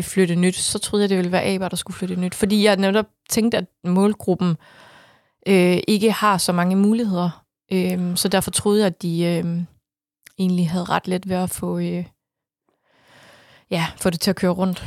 [0.00, 2.34] flytte nyt, så troede jeg, det ville være Aber, der skulle flytte nyt.
[2.34, 4.56] Fordi jeg netop tænkte, at målgruppen
[5.48, 7.44] øh, ikke har så mange muligheder.
[7.72, 9.44] Øh, så derfor troede jeg, at de øh,
[10.38, 12.04] egentlig havde ret let ved at få, øh,
[13.70, 14.84] ja, få det til at køre rundt.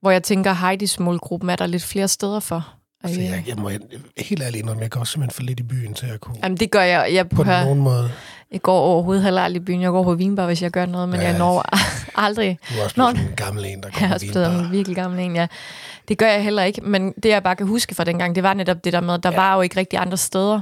[0.00, 2.68] Hvor jeg tænker, Heidis målgruppen er der lidt flere steder for.
[3.04, 3.70] Altså, Øh, jeg, jeg må
[4.18, 6.70] helt ærligt indrømme, jeg går simpelthen for lidt i byen til at kunne Jamen, det
[6.70, 7.08] gør jeg.
[7.12, 8.10] Jeg, på hører, nogen måde.
[8.52, 9.82] jeg går overhovedet heller aldrig i byen.
[9.82, 11.28] Jeg går på vinbar, hvis jeg gør noget, men Ja.
[11.28, 11.64] jeg når
[12.26, 12.58] aldrig.
[12.74, 14.72] Du er også Nå, blevet en gammel en, der går Jeg er også blevet en
[14.72, 15.46] virkelig gammel en, ja.
[16.08, 18.54] Det gør jeg heller ikke, men det jeg bare kan huske fra dengang, det var
[18.54, 19.36] netop det der med, der Ja.
[19.36, 20.60] var jo ikke rigtig andre steder.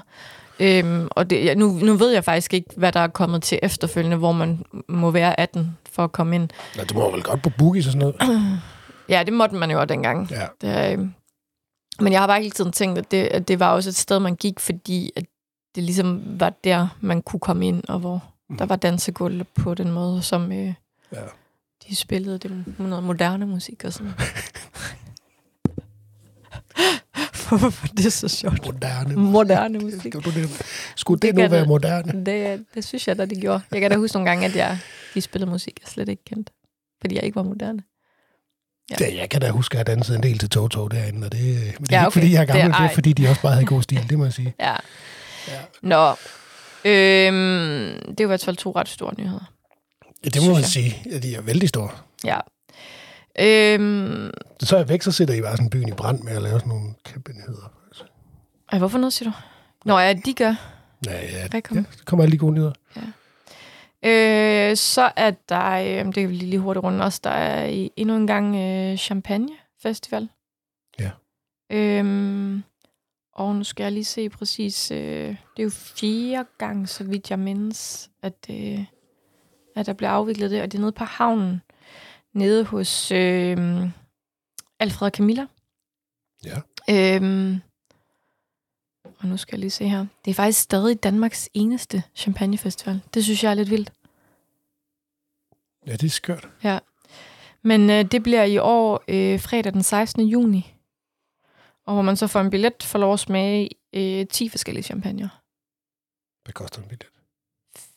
[0.60, 4.16] Øhm, og det, nu, nu ved jeg faktisk ikke, hvad der er kommet til efterfølgende,
[4.16, 6.48] hvor man må være 18 for at komme ind.
[6.76, 8.42] Nå, du må vel godt på boogies og sådan noget.
[9.08, 10.30] Ja, det måtte man jo også dengang.
[10.30, 10.46] Ja.
[10.60, 11.14] Det, øhm,
[12.00, 14.18] men jeg har bare hele tiden tænkt, at det, at det var også et sted,
[14.20, 15.24] man gik, fordi at
[15.74, 18.58] det ligesom var der, man kunne komme ind, og hvor Mm.
[18.58, 20.74] der var dansegulv på den måde, som øh,
[21.12, 21.18] Ja.
[21.88, 24.12] de spillede det noget moderne musik og sådan.
[27.48, 28.66] Hvorfor det er så sjovt?
[28.66, 29.16] Moderne.
[29.16, 30.14] Moderne musik.
[30.96, 31.68] Skulle det, det, Det nu være det.
[31.68, 32.24] moderne?
[32.26, 33.60] Det, det synes jeg da, det gjorde.
[33.72, 34.78] Jeg kan da huske nogle gange, at jeg,
[35.16, 36.52] de spillede musik, jeg slet ikke kendte.
[37.00, 37.82] Fordi jeg ikke var moderne.
[38.90, 38.96] Ja.
[39.00, 39.16] Ja.
[39.16, 41.52] jeg kan da huske, at jeg dansede en del til Toto derinde, og det, men
[41.52, 42.12] det er Ja, ikke, okay.
[42.12, 44.10] fordi jeg er Det er- gammel, det er, fordi de også bare havde god stil,
[44.10, 44.54] det må jeg sige.
[44.60, 44.76] Ja.
[45.48, 45.60] Ja.
[45.82, 46.10] Nå.
[46.84, 49.52] Øhm, det er jo i hvert fald to ret store nyheder.
[50.24, 50.64] Ja, det må man jeg.
[50.64, 51.02] sige.
[51.10, 51.90] Ja, de er vældig store.
[52.24, 52.38] Ja.
[53.40, 56.42] Øhm, Så er jeg væk, så sætter I bare sådan byen i brand med at
[56.42, 57.72] lave sådan nogle kæmpe nyheder.
[58.72, 59.36] Ej, hvorfor noget siger du?
[59.84, 60.54] Nå ja, de gør.
[61.06, 61.84] Ja, ja, Hvad ja, kommer?
[61.96, 62.72] så kommer alle de gode nyheder.
[64.06, 67.90] Øh, så er der, øh, det kan vi lige hurtigt runde også, der er i-
[67.96, 69.48] endnu en gang øh, Champagne
[69.82, 70.28] Festival.
[71.00, 71.10] Ja.
[71.72, 72.62] Øhm,
[73.32, 77.30] og nu skal jeg lige se præcis, øh, det er jo fire gange, så vidt
[77.30, 78.84] jeg mindes, at, øh,
[79.76, 81.62] at der bliver afviklet det, og det er nede på havnen,
[82.32, 83.88] nede hos øh,
[84.80, 85.46] Alfred og Camilla.
[86.44, 86.56] Ja.
[86.90, 87.60] Øhm,
[89.18, 90.06] og nu skal jeg lige se her.
[90.24, 93.00] Det er faktisk stadig Danmarks eneste champagnefestival.
[93.14, 93.92] Det synes jeg er lidt vildt.
[95.86, 96.48] Ja, det er skørt.
[97.62, 100.26] Men øh, det bliver i år øh, fredag den 16.
[100.26, 100.74] juni.
[101.86, 105.28] Og hvor man så får en billet, får lov at smage øh, 10 forskellige champagner.
[106.44, 107.06] Hvad koster en billet?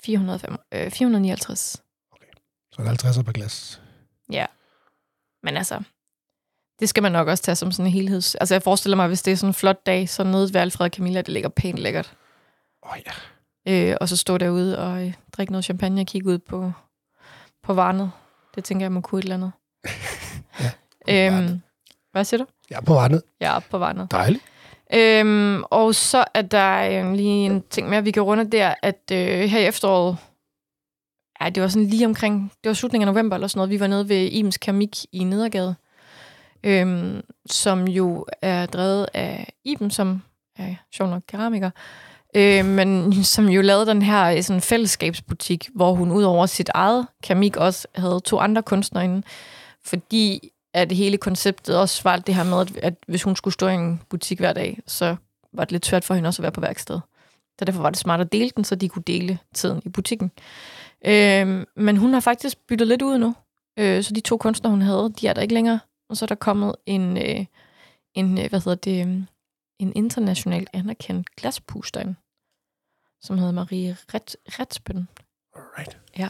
[0.04, 1.84] 405, øh, 459.
[2.72, 3.82] Så er det 50 per glas.
[4.32, 4.46] Ja.
[5.44, 5.84] Men altså,
[6.80, 8.36] det skal man nok også tage som sådan en helheds...
[8.36, 10.86] Altså jeg forestiller mig, hvis det er sådan en flot dag, så nede ved Alfred
[10.86, 12.18] og Camilla, det ligger pænt lækkert.
[12.84, 13.12] Åh oh, ja.
[13.92, 16.72] Øh, og så stå derude og øh, drikke noget champagne og kigge ud på,
[17.70, 18.12] på varnet.
[18.56, 19.52] Det tænker jeg må kunne et eller andet.
[21.08, 21.62] Ja, øhm, Varnet.
[22.12, 22.46] hvad siger du?
[22.72, 22.94] Er på
[23.40, 24.12] er oppe på varnet.
[24.12, 24.44] Dejligt.
[24.94, 29.02] Øhm, og så er der øh, lige en ting at vi kan runde der, at
[29.12, 29.18] øh,
[29.50, 30.18] her i efteråret,
[31.42, 33.80] ja, det var sådan lige omkring, det var slutningen af november eller sådan noget, vi
[33.80, 35.76] var nede ved Ibens Keramik i Nedergade,
[36.64, 40.22] øhm, som jo er drevet af Iben, som
[40.60, 41.70] er sjov nok keramiker,
[42.36, 46.70] øh, men som jo lavede den her øh, sådan fællesskabsbutik, hvor hun ud over sit
[46.74, 49.24] eget keramik også havde to andre kunstnere inde,
[49.86, 53.68] fordi at hele konceptet også var det her med, at, at hvis hun skulle stå
[53.68, 55.16] i en butik hver dag, så
[55.54, 57.00] var det lidt svært for hende også at være på værksted.
[57.60, 60.32] Så derfor var det smart at dele den, så de kunne dele tiden i butikken.
[61.06, 63.36] Øh, men hun har faktisk byttet lidt ud nu.
[63.80, 65.80] Øh, så de to kunstnere, hun havde, de er der ikke længere.
[66.10, 67.46] Og så er der kommet en, øh,
[68.14, 69.22] en øh, hvad hedder det, øh,
[69.80, 72.16] en internationalt anerkendt glaspuster ind,
[73.22, 75.08] som hedder Marie Ret, Retsbøn.
[75.56, 75.98] Alright.
[76.18, 76.30] Ja.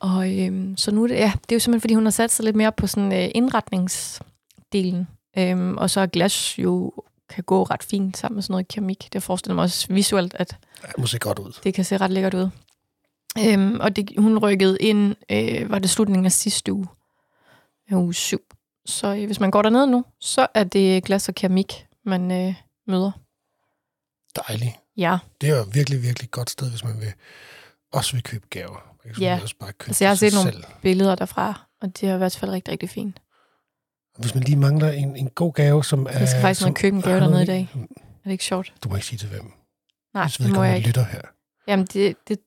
[0.00, 2.30] Og øhm, så nu er det, ja, det er jo simpelthen, fordi hun har sat
[2.30, 5.08] sig lidt mere på sådan øh, indretningsdelen.
[5.38, 6.92] Øhm, og så er glas jo
[7.28, 9.08] kan gå ret fint sammen med sådan noget keramik.
[9.12, 11.58] Det forestiller mig også visuelt, at Ja, det må se godt ud.
[11.64, 12.48] det kan se ret lækkert ud.
[13.38, 16.86] Øhm, og det, hun rykkede ind, øh, var det slutningen af sidste uge,
[17.90, 18.40] af uge 7.
[18.86, 22.54] Så øh, hvis man går derned nu, så er det glas og keramik, man øh,
[22.86, 23.10] møder.
[24.46, 24.72] Dejligt.
[24.96, 27.12] Ja, Det er jo virkelig, virkelig et godt sted, hvis man vil,
[27.92, 28.96] også vil købe gaver.
[29.04, 29.38] Man kan Ja.
[29.42, 30.64] også bare købe Altså, jeg har set nogle- selv.
[30.82, 33.20] billeder derfra, og det har i hvert fald rigtig, rigtig fint.
[34.18, 36.18] Hvis man lige mangler en, en god gave, som er...
[36.18, 37.68] Jeg skal faktisk og købe en gave dernede i dag.
[37.74, 38.72] Er det ikke sjovt?
[38.84, 39.52] Du må ikke sige til hvem.
[40.14, 40.88] Nej, hvis det må jeg ikke.
[40.88, 41.22] lytter her.
[41.68, 42.38] Jamen, det, det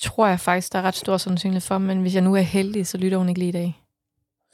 [0.00, 2.86] tror jeg faktisk, der er ret stor sandsynlighed for, men hvis jeg nu er heldig,
[2.86, 3.82] så lytter hun ikke lige i dag.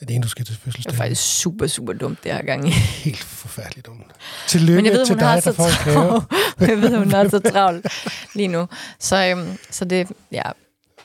[0.02, 0.92] Er det en, du skal til Det fødselsdag?
[0.92, 2.72] er faktisk super, super dumt det her gang.
[2.74, 4.06] helt forfærdeligt dumt.
[4.48, 6.24] Tillykke Men jeg ved, til hun dig, har der så får travlt.
[6.70, 7.86] jeg ved, hun har så travlt
[8.34, 8.68] lige nu.
[8.98, 10.42] Så, øhm, så det, ja.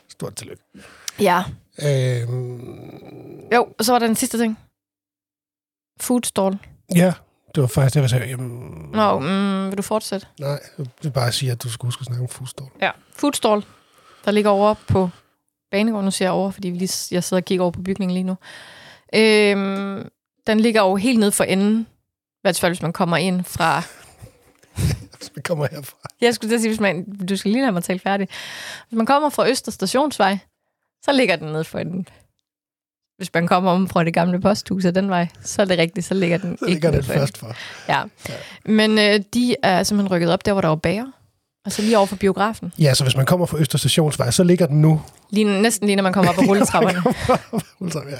[0.09, 0.63] Stort tillykke.
[1.19, 1.43] Ja.
[1.81, 4.59] Øhm, Jo, og så var der den sidste ting.
[5.99, 6.57] Food stall.
[6.95, 7.13] ja,
[7.55, 8.27] det var faktisk det, jeg sagde.
[8.27, 10.27] Jamen, Nå, mm, vil du fortsætte?
[10.39, 12.71] Nej, jeg vil bare sige, at du skulle huske at snakke om fuldstål.
[12.81, 12.91] Ja.
[13.15, 13.65] Food stall,
[14.25, 15.09] der ligger over på
[15.71, 16.05] Banegården.
[16.05, 18.23] Nu ser jeg over, fordi vi lige, jeg sidder og kigger over på bygningen lige
[18.23, 18.35] nu.
[19.15, 20.09] Øhm,
[20.47, 21.87] den ligger over helt ned for enden.
[22.29, 23.81] I hvert fald, hvis man kommer ind fra
[25.21, 25.97] Så vi kommer herfra.
[26.21, 28.27] Jeg skulle til sige, hvis man, du skal lige lade mig tale færdig.
[28.89, 30.37] Hvis man kommer fra Øster Stationsvej,
[31.03, 32.07] så ligger den nede for den.
[33.17, 36.05] Hvis man kommer om fra det gamle posthus af den vej, så er det rigtigt,
[36.05, 37.21] så ligger den Så ikke ligger nede den for enden.
[37.27, 37.55] først for.
[37.87, 38.03] Ja.
[38.65, 41.05] Men øh, de er simpelthen rykket op der, hvor der var bager.
[41.65, 42.73] Altså lige over for biografen.
[42.79, 45.01] Ja, så hvis man kommer fra Øster Stationsvej, så ligger den nu.
[45.29, 47.03] Lige, næsten lige, når man kommer op ad rulletrapperne.
[48.11, 48.17] ja.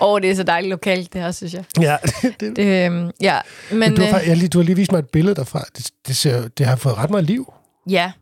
[0.00, 1.64] Åh, oh, det er så dejligt lokalt, det her, synes jeg.
[1.80, 3.40] ja, det, det, Det, øh, ja,
[3.70, 5.64] men, men du, har, øh, jeg, lige- du har lige vist mig et billede derfra.
[5.76, 7.52] Det, det, ser, det har fået ret meget liv.
[7.88, 8.12] Ja.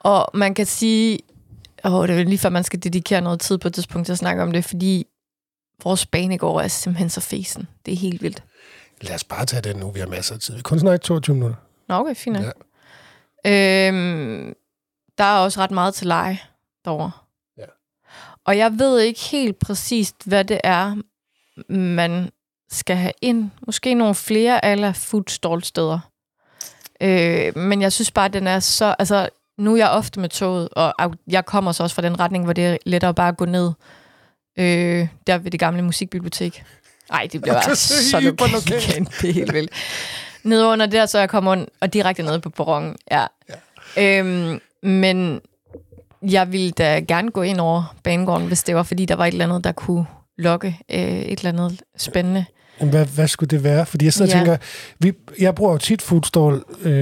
[0.00, 1.18] Og man kan sige,
[1.84, 4.18] åh, det er lige før, man skal dedikere noget tid på et tidspunkt til at
[4.18, 5.06] snakke om det, fordi
[5.84, 7.68] vores banegård er simpelthen så fesen.
[7.86, 8.42] Det er helt vildt.
[9.00, 9.90] Lad os bare tage den nu.
[9.90, 10.54] Vi har masser af tid.
[10.56, 11.56] Vi kun snakke 22 minutter.
[11.88, 12.38] Nå, okay, fint.
[13.44, 13.88] Ja.
[13.88, 14.54] Øhm,
[15.18, 16.38] der er også ret meget til leje
[16.84, 17.10] derovre.
[18.46, 20.96] Og jeg ved ikke helt præcist, hvad det er,
[21.72, 22.30] man
[22.70, 23.50] skal have ind.
[23.66, 25.98] Måske nogle flere ala foodstall-steder.
[27.00, 28.94] Øh, men jeg synes bare, at den er så...
[28.98, 29.28] Altså,
[29.58, 32.52] nu er jeg ofte med toget, og jeg kommer så også fra den retning, hvor
[32.52, 33.72] det er lettere bare at gå ned
[34.58, 36.64] øh, der ved det gamle musikbibliotek.
[37.10, 39.08] Nej, det bliver bare så lokalt.
[39.20, 39.72] Det er helt vildt.
[40.42, 42.96] Nede under der, så jeg kommer und- og direkte ned på perronen.
[43.10, 43.26] Ja.
[43.96, 44.18] ja.
[44.18, 45.40] Øhm, men
[46.30, 49.32] jeg ville da gerne gå ind over banegården, hvis det var, fordi der var et
[49.32, 50.06] eller andet, der kunne
[50.38, 52.44] lokke øh, et eller andet spændende.
[52.80, 53.86] Hvad, hvad skulle det være?
[53.86, 54.40] Fordi jeg sidder Ja.
[54.40, 54.66] og tænker,
[54.98, 56.92] vi, jeg bruger jo tit foodstall, øh,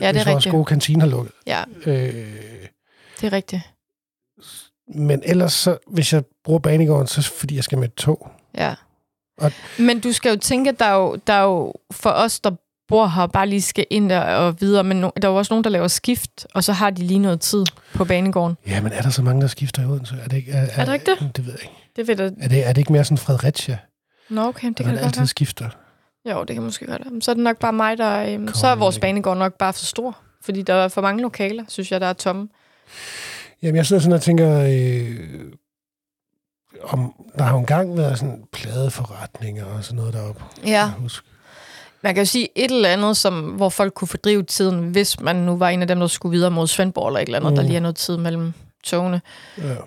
[0.00, 1.32] ja, er hvis vores gode kantine har lukket.
[1.46, 1.94] Ja, Øh,
[3.20, 3.62] det er rigtigt.
[4.94, 7.94] men ellers, så, hvis jeg bruger banegården, så er det, fordi jeg skal med et
[7.94, 8.30] tog.
[8.56, 8.74] Ja.
[9.38, 12.40] Og- Men du skal jo tænke, at der er jo, der er jo for os,
[12.40, 12.50] der
[12.88, 15.52] bor her, bare lige skal ind der og videre, men no, der er jo også
[15.52, 18.56] nogen, der laver skift, og så har de lige noget tid på banegården.
[18.66, 20.14] Ja, men er der så mange, der skifter i Odense?
[20.24, 21.36] Er det ikke, er, Er der ikke det?
[21.36, 21.74] Det ved jeg ikke.
[21.96, 22.32] Det ved jeg.
[22.44, 23.78] Er det, er det ikke mere sådan Fredericia?
[24.30, 25.26] Nå, okay, det kan det godt altid være.
[25.26, 25.68] skifter.
[26.30, 27.10] Jo, det kan måske godt være.
[27.12, 28.34] Men Så er det nok bare mig, der...
[28.34, 30.18] Øhm, så er vores banegård nok bare for stor.
[30.42, 32.48] Fordi der er for mange lokaler, synes jeg, der er tomme.
[33.62, 35.18] Jamen, jeg sidder sådan og tænker, øh,
[36.82, 40.42] om der har jo engang været sådan pladeforretninger og sådan noget deroppe.
[40.64, 40.70] Ja.
[40.70, 41.28] Jeg husker.
[42.02, 45.36] Man kan jo sige et eller andet, som, hvor folk kunne fordrive tiden, hvis man
[45.36, 47.56] nu var en af dem, der skulle videre mod Svendborg eller et eller andet, mm.
[47.56, 48.52] der lige er noget tid mellem
[48.84, 49.20] togene.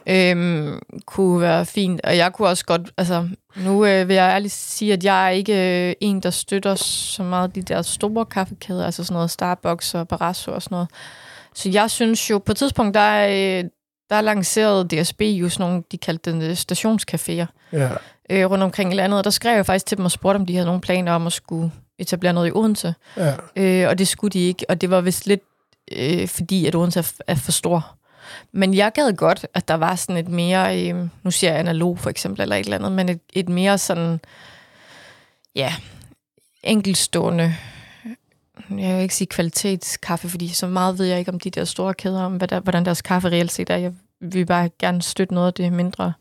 [0.08, 0.32] Ja.
[0.32, 2.02] øhm, kunne være fint.
[2.04, 5.30] Og jeg kunne også godt, altså nu øh, vil jeg ærligt sige, at jeg er
[5.30, 9.96] ikke øh, en, der støtter så meget de der store kaffekæder, altså sådan noget Starbucks
[9.96, 10.88] og Barrasso og sådan noget.
[11.56, 13.70] Så jeg synes jo, på et tidspunkt, der er, øh,
[14.10, 17.90] der lancerede DSB jo sådan nogle, de kaldte den øh, stationscaféer ja.
[18.32, 20.46] Øh, rundt omkring i landet, og der skrev jeg faktisk til dem og spurgte, om
[20.46, 22.96] de havde nogle planer om at skulle etablere noget i Odense.
[23.18, 23.34] ja.
[23.56, 25.42] Øh, og det skulle de ikke, og det var vist lidt
[25.92, 27.96] øh, fordi, at Odense er, er for stor.
[28.52, 32.00] Men jeg gad godt, at der var sådan et mere, øh, nu siger jeg analog
[32.00, 34.20] for eksempel, eller et eller andet, men et, et mere sådan,
[35.56, 35.74] ja,
[36.64, 37.56] enkelstående,
[38.70, 41.94] jeg vil ikke sige kvalitetskaffe, fordi så meget ved jeg ikke om de der store
[41.94, 43.78] kæder, om hvad der, hvordan deres kaffe reelt set er.
[43.78, 46.14] Jeg vil bare gerne støtte noget af det mindre.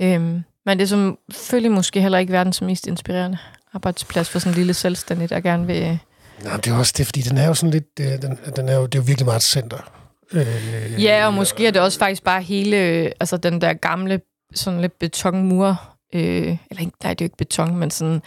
[0.00, 3.38] Øhm, men det er som, selvfølgelig måske heller ikke verdens mest inspirerende
[3.72, 5.98] arbejdsplads for sådan en lille selvstændig, der gerne vil...
[6.44, 7.84] Nej, det er også det, fordi den er jo sådan lidt...
[8.00, 9.90] øh, Den, den er jo, det er jo virkelig meget et center.
[10.32, 14.20] Øh, Ja, og måske er det også faktisk bare hele, øh, altså den der gamle,
[14.54, 15.80] sådan lidt betonmur,
[16.14, 18.22] øh, eller ikke, nej, det er jo ikke beton, men sådan,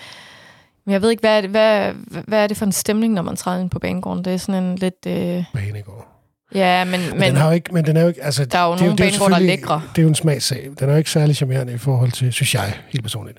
[0.85, 1.93] men jeg ved ikke, hvad er, det, hvad,
[2.27, 4.25] hvad er det for en stemning, når man træder ind på banegården?
[4.25, 6.07] Det er sådan en lidt, øh, Banegård.
[6.55, 8.59] Ja, men, Men, men den har jo ikke, men den er jo ikke, altså, der
[8.59, 9.81] er jo det nogle det banegårde, der er lækre.
[9.95, 10.69] Det er jo en smagssag.
[10.79, 13.37] Den er jo ikke særlig charmerende i forhold til, synes jeg, helt personligt,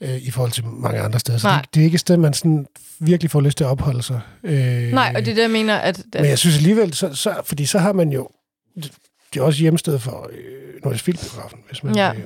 [0.00, 1.38] øh, i forhold til mange andre steder.
[1.38, 1.60] Så Nej.
[1.60, 2.66] det, det, er ikke et sted, man sådan
[3.00, 4.20] virkelig får lyst til at opholde sig.
[4.44, 7.14] Øh, nej, og det er det, jeg mener, at, at Men jeg synes alligevel, så,
[7.14, 8.28] så, fordi så har man jo,
[9.34, 10.38] det er også hjemsted for øh,
[10.84, 12.12] Nordisk Filmbiografen, hvis man, Ja.
[12.12, 12.20] øh,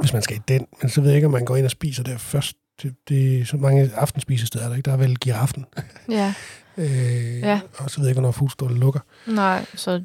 [0.00, 0.66] hvis man skal i den.
[0.82, 2.56] Men så ved jeg ikke, om man går ind og spiser der først.
[2.82, 4.86] Det, det er så mange aftenspisesteder, er der ikke?
[4.86, 5.64] Der er vel giraffen.
[6.10, 6.34] ja,
[6.78, 7.60] Øh, Ja.
[7.78, 9.00] Og så ved jeg ikke, hvornår fuldstålet lukker.
[9.26, 10.04] nej, så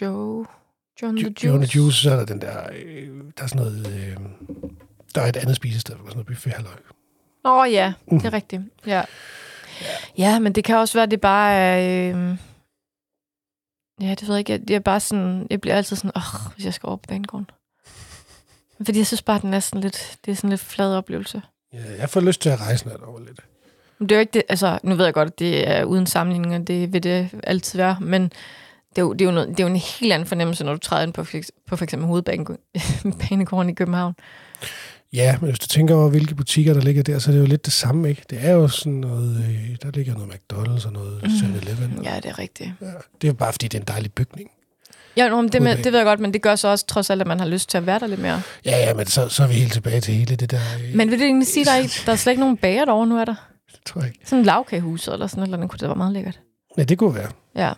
[0.00, 0.46] Joe,
[1.02, 1.46] John the Juice.
[1.46, 3.08] John the Juice, så er der den der, øh,
[3.38, 4.16] der er sådan noget, øh,
[5.14, 6.74] der er et andet spisested, er sådan noget buffet halløj.
[7.44, 8.18] Nå ja, Mm.
[8.20, 8.62] det er rigtigt.
[8.86, 9.02] Ja.
[10.18, 12.10] ja, men det kan også være, at det bare er...
[12.16, 12.36] Øh...
[14.00, 14.52] Ja, det ved jeg ikke.
[14.52, 17.06] Jeg, jeg, er bare sådan, jeg bliver altid sådan, åh, hvis jeg skal over på
[17.08, 17.50] banegården.
[18.84, 21.42] Fordi jeg synes bare, at den er sådan lidt, det er sådan lidt flad oplevelse.
[21.72, 23.40] Ja, jeg får lyst til at rejse noget over lidt.
[24.00, 26.54] Det er jo ikke det, altså, nu ved jeg godt, at det er uden sammenligning,
[26.54, 29.60] og det vil det altid være, men det er jo, det er jo, noget, det
[29.60, 31.24] er jo en helt anden fornemmelse, når du træder ind på,
[31.68, 34.14] på for eksempel hovedbanegården i København.
[35.12, 37.46] Ja, men hvis du tænker over, hvilke butikker, der ligger der, så er det jo
[37.46, 38.22] lidt det samme, ikke?
[38.30, 41.28] Det er jo sådan noget, øh, der ligger noget McDonald's og noget Mm.
[41.28, 42.00] 7-Eleven.
[42.04, 42.70] Ja, det er rigtigt.
[42.80, 44.50] Ja, det er jo bare, fordi det er en dejlig bygning.
[45.16, 47.10] Ja, nå, men det, med, det ved jeg godt, men det gør så også trods
[47.10, 48.42] alt, at man har lyst til at være der lidt mere.
[48.64, 50.60] Ja, ja, men så, så er vi helt tilbage til hele det der...
[50.88, 52.84] Øh, Men vil det egentlig sige, der er, ikke, der er slet ikke nogen bager
[52.84, 53.34] derovre nu, er der?
[53.84, 54.20] Det tror jeg ikke.
[54.28, 56.40] Sådan en lavkagehus eller sådan noget, kunne det være meget lækkert.
[56.78, 57.30] Ja, det kunne være.
[57.54, 57.72] Ja,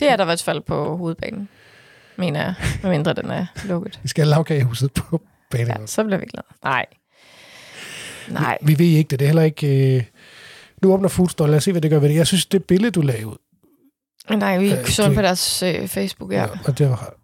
[0.00, 1.48] det er der i hvert fald på hovedbanen,
[2.16, 4.00] mener jeg, medmindre den er lukket.
[4.02, 5.66] Vi skal have lavkagehuset på banen.
[5.80, 6.46] Ja, så bliver vi glade.
[6.64, 6.86] Nej.
[8.28, 8.58] Nej.
[8.62, 9.18] Vi ved ikke det.
[9.18, 9.96] Det er heller ikke...
[9.96, 10.04] Øh...
[10.82, 11.48] Nu åbner Foodstore.
[11.48, 12.14] Lad os se, hvad det gør ved det.
[12.14, 13.36] Jeg synes, det billede, du ud,
[14.30, 16.46] Nej, vi Øh, så du- på deres øh, Facebook, ja.
[16.64, 17.14] og det var,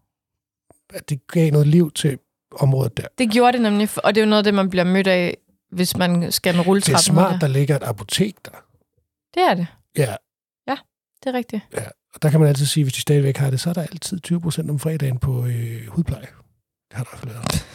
[0.95, 2.19] at det gav noget liv til
[2.53, 3.07] området der.
[3.19, 5.37] Det gjorde det nemlig, og det er jo noget af det, man bliver mødt af,
[5.75, 7.03] hvis man skal med Det er rulletrappen.
[7.03, 8.51] smart, der ligger et apotek der.
[9.35, 9.67] Det er det.
[9.97, 10.15] Ja,
[11.25, 11.63] Det er rigtigt.
[12.15, 14.21] og der kan man altid sige, hvis de stadigvæk har det, så er der altid
[14.21, 16.27] 20 procent om fredagen på øh, hudpleje.
[16.89, 17.67] Det har der i hvert fald været.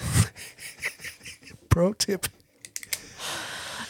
[1.71, 2.27] Pro tip.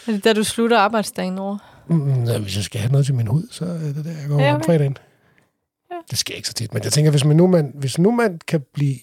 [0.07, 1.57] Er det da du slutter arbejdsdagen over?
[1.89, 4.27] Mm, ja, hvis jeg skal have noget til min hud, så er det der, jeg
[4.27, 4.55] går Ja, ja, okay.
[4.55, 4.97] om fredagen.
[5.91, 5.95] Ja.
[6.09, 8.39] Det sker ikke så tit, men jeg tænker, hvis, man nu, man, hvis nu man
[8.47, 8.99] kan blive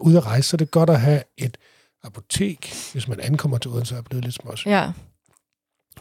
[0.00, 1.56] ude at rejse, så er det godt at have et
[2.04, 4.92] apotek, hvis man ankommer til Odense og er blevet lidt smås, ja.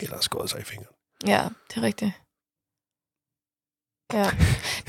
[0.01, 0.95] Eller har skåret sig i fingeren.
[1.27, 2.11] ja, det er rigtigt.
[4.13, 4.25] Ja.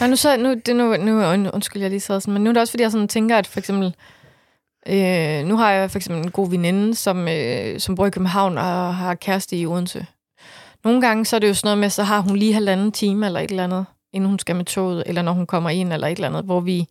[0.01, 2.51] Nej, nu, så, nu, det, nu, nu und- undskyld, jeg lige sad sådan, men nu
[2.51, 3.95] er det også, fordi jeg sådan tænker, at for eksempel,
[4.87, 8.59] øh, nu har jeg for eksempel en god veninde, som, øh, som bor i København
[8.59, 10.07] og har kæreste i Odense.
[10.85, 13.27] Nogle gange, så er det jo sådan noget med, så har hun lige halvanden time
[13.27, 16.07] eller et eller andet, inden hun skal med toget, eller når hun kommer ind, eller
[16.07, 16.87] et eller andet, hvor vi,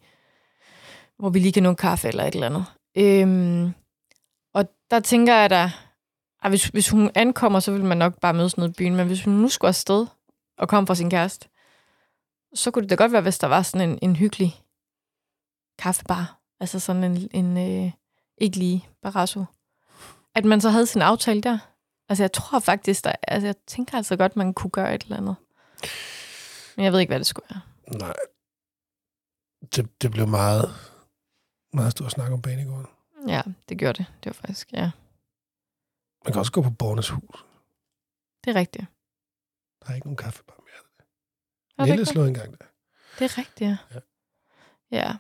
[1.20, 2.66] hvor vi lige kan nå en kaffe eller et eller andet.
[2.98, 3.74] Øhm,
[4.54, 5.72] og der tænker jeg da,
[6.44, 9.08] at hvis, hvis hun ankommer, så vil man nok bare mødes nede i byen, men
[9.08, 10.08] hvis hun nu skulle afsted
[10.58, 11.50] og komme fra sin kæreste,
[12.54, 14.64] så kunne det da godt være, hvis der var sådan en, en hyggelig
[15.78, 16.40] kaffebar.
[16.60, 17.92] Altså sådan en, en øh,
[18.38, 19.46] ikke lige barasso.
[20.36, 21.58] At man så havde sin aftale der.
[22.10, 25.18] Altså jeg tror faktisk, der, altså jeg tænker altså godt, man kunne gøre et eller
[25.18, 25.36] andet.
[26.76, 27.62] Men jeg ved ikke, hvad det skulle være.
[28.00, 28.14] Nej.
[29.76, 30.70] Det, det blev meget,
[31.74, 32.88] meget stor snak om banegården.
[33.28, 34.06] Ja, det gjorde det.
[34.24, 34.92] Det var faktisk, ja.
[36.26, 37.46] Man kan også gå på Bornes Hus.
[38.46, 38.86] Det er rigtigt.
[39.84, 41.06] Der er ikke nogen kaffebar mere.
[41.78, 42.66] Er det, Nelle slog engang der.
[43.20, 43.78] det er rigtigt, ja.
[43.94, 44.00] Ja.
[44.92, 45.14] Ja,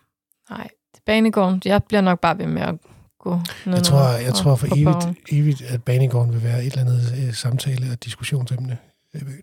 [0.49, 0.69] nej.
[1.05, 2.75] Banegården, jeg bliver nok bare ved med at
[3.19, 3.35] gå
[3.65, 5.15] ned Jeg tror, jeg og- tror for borgen.
[5.31, 8.77] evigt, evigt, at banegården vil være et eller andet øh, samtale- og diskussionsemne
[9.13, 9.41] i byen.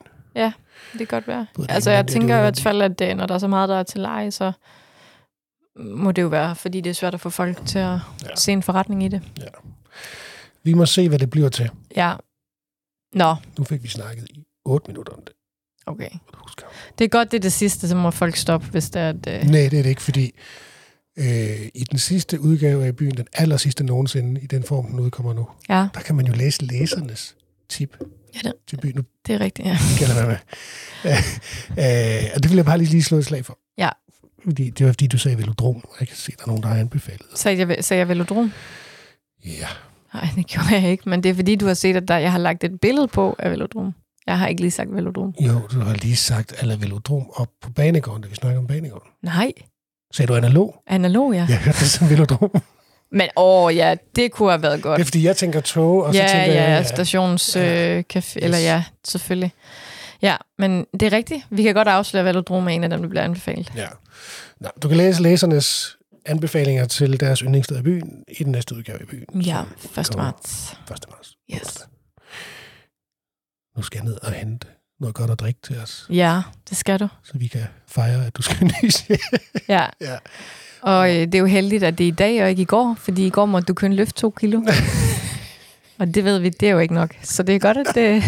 [0.93, 1.47] Det kan godt være.
[1.55, 3.77] Både Altså, jeg tænker i hvert fald, at det, når der er så meget, der
[3.77, 4.53] er til leje, så
[5.79, 7.99] må det jo være, fordi det er svært at få folk til at Ja.
[8.23, 8.35] ja.
[8.37, 9.23] se en forretning i det.
[10.63, 11.71] Vi må se, hvad det bliver til.
[11.97, 12.15] Ja.
[13.13, 15.33] Nå, Nu fik vi snakket i 8 minutter om det.
[15.87, 16.09] okay.
[16.99, 19.17] Det er godt, det er det sidste, så må folk stoppe, hvis det er, at...
[19.29, 20.33] Øh, Nej, det er det ikke, fordi
[21.19, 25.01] øh, i den sidste udgave af byen, den aller sidste nogensinde, i den form, den
[25.01, 27.37] udkommer nu, ja, der kan man jo læse læsernes
[27.69, 27.97] tip
[28.35, 28.93] Ja, det- til byen.
[28.97, 29.79] Nu det er rigtigt, ja.
[29.97, 30.37] skal jeg med.
[31.71, 33.59] Øh, og det vil jeg bare lige, lige slå et slag for.
[34.47, 34.51] Ja.
[34.51, 36.77] Fordi, det var fordi, du sagde velodrom, jeg kan se, der er nogen, der har
[36.77, 37.27] anbefalet.
[37.35, 38.53] Sagde jeg, sagde jeg velodrom?
[39.47, 39.67] Ja,
[40.15, 42.33] Nej, det gjorde jeg ikke, men det er fordi, du har set, at der, jeg
[42.33, 43.95] har lagt et billede på af velodrom.
[44.27, 45.35] Jeg har ikke lige sagt velodrom.
[45.41, 49.09] jo, du har lige sagt, at velodrom op på banegården, da vi snakker om banegården.
[49.23, 49.53] Nej,
[50.13, 50.75] Sagde du analog?
[50.87, 51.47] analog, ja.
[51.49, 52.51] Jeg hørte det som velodrom.
[53.13, 54.97] Men åh ja, det kunne have været godt.
[54.97, 56.87] Det er fordi, jeg tænker tog, og så ja, tænker ja, jeg...
[56.87, 57.97] stations Ja.
[57.99, 59.53] øh, café, eller ja, selvfølgelig.
[60.23, 61.47] Ja, men det er rigtigt.
[61.51, 63.73] Vi kan godt afsløre, hvad du drog med en af dem, der bliver anbefalet.
[63.77, 63.87] Ja.
[64.61, 68.99] Nå, du kan læse læsernes anbefalinger til deres yndlingssted i byen i den næste udgave
[69.03, 69.41] i byen.
[69.43, 69.63] Ja,
[69.95, 70.07] som 1.
[70.11, 70.73] kommer marts.
[70.91, 70.99] 1.
[71.11, 71.37] marts.
[71.55, 71.79] Yes.
[73.77, 74.67] Nu skal jeg ned og hente
[75.01, 77.09] noget godt at drikke til os, Ja, det skal du.
[77.25, 79.19] så vi kan fejre, at du skal nyse.
[79.69, 79.87] Ja.
[80.01, 80.17] ja.
[80.83, 82.97] Og øh, det er jo heldigt, at det er i dag og ikke i går,
[82.99, 84.63] fordi i går måtte du kun løfte to kilo.
[85.99, 87.15] og det ved vi, det er jo ikke nok.
[87.23, 88.23] Så det er godt, at det...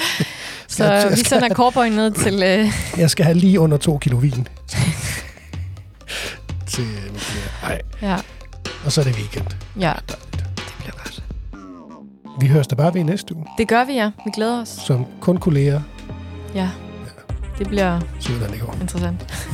[0.68, 2.34] Så Jeg vi skal- sender Cowboy ned til...
[2.42, 4.32] Øh, Jeg skal have lige under to kilo vin.
[6.66, 7.12] til øh,
[7.62, 7.80] Nej.
[8.02, 8.16] ja,
[8.84, 9.46] Og så er det weekend.
[9.80, 10.44] ja, Dejligt.
[10.56, 11.22] det bliver godt.
[12.40, 14.10] Vi høres da bare ved næste uge, Det gør vi, ja.
[14.24, 14.68] Vi glæder os.
[14.68, 15.80] som kun kolleger.
[16.54, 16.68] Ja,
[17.58, 18.00] det bliver
[18.52, 18.76] det går.
[18.80, 19.48] interessant.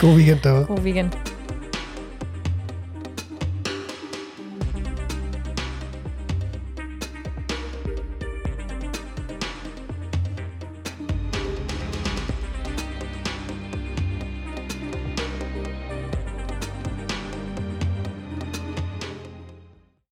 [0.00, 0.64] God weekend derude.
[0.64, 1.10] God weekend.